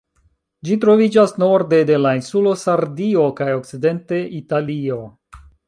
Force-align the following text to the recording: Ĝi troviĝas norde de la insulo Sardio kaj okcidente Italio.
Ĝi 0.69 0.77
troviĝas 0.85 1.33
norde 1.43 1.81
de 1.91 1.99
la 2.07 2.13
insulo 2.21 2.55
Sardio 2.63 3.29
kaj 3.43 3.53
okcidente 3.59 4.25
Italio. 4.43 5.01